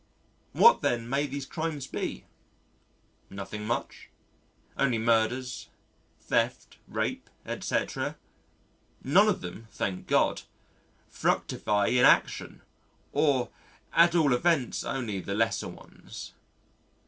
[0.53, 2.25] What, then, may these crimes be?
[3.29, 4.09] Nothing much
[4.75, 5.67] only murders,
[6.19, 8.17] theft, rape, etc.
[9.03, 10.41] None of them, thank God;
[11.07, 12.63] fructify in action
[13.11, 13.51] or
[13.93, 16.31] at all events only the lesser ones.